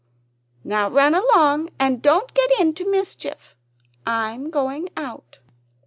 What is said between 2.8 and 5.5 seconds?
mischief. I am going out."